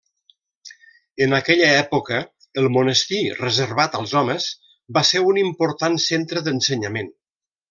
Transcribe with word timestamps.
En 1.25 1.35
aquella 1.39 1.67
època, 1.81 2.21
el 2.61 2.69
monestir, 2.77 3.19
reservat 3.43 3.99
als 4.01 4.15
homes, 4.23 4.49
va 4.99 5.05
ser 5.11 5.23
un 5.35 5.41
important 5.45 6.01
centre 6.09 6.45
d'ensenyament. 6.51 7.15